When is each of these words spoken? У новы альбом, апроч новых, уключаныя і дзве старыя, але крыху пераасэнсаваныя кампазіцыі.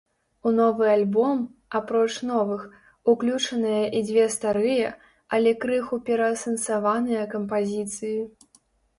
У 0.49 0.51
новы 0.59 0.85
альбом, 0.91 1.41
апроч 1.79 2.13
новых, 2.29 2.63
уключаныя 3.13 3.83
і 3.99 4.01
дзве 4.07 4.23
старыя, 4.35 4.87
але 5.37 5.51
крыху 5.65 5.99
пераасэнсаваныя 6.07 7.27
кампазіцыі. 7.35 8.17